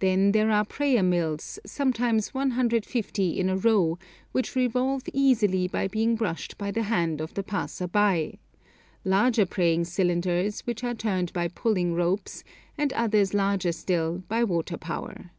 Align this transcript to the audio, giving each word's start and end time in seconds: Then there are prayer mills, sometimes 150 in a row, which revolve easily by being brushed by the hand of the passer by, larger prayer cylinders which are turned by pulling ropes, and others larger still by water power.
Then 0.00 0.32
there 0.32 0.50
are 0.50 0.66
prayer 0.66 1.02
mills, 1.02 1.58
sometimes 1.64 2.34
150 2.34 3.40
in 3.40 3.48
a 3.48 3.56
row, 3.56 3.96
which 4.30 4.54
revolve 4.54 5.04
easily 5.14 5.66
by 5.66 5.88
being 5.88 6.16
brushed 6.16 6.58
by 6.58 6.70
the 6.70 6.82
hand 6.82 7.18
of 7.22 7.32
the 7.32 7.42
passer 7.42 7.86
by, 7.88 8.34
larger 9.06 9.46
prayer 9.46 9.82
cylinders 9.86 10.60
which 10.66 10.84
are 10.84 10.92
turned 10.92 11.32
by 11.32 11.48
pulling 11.48 11.94
ropes, 11.94 12.44
and 12.76 12.92
others 12.92 13.32
larger 13.32 13.72
still 13.72 14.18
by 14.28 14.44
water 14.44 14.76
power. 14.76 15.30